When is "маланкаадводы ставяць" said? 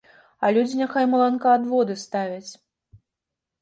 1.13-2.51